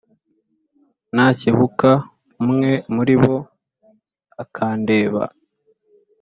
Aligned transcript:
nakebuka 1.15 1.89
umwe 2.43 2.71
muri 2.95 3.15
bo 3.21 3.35
akandeba 4.43 5.23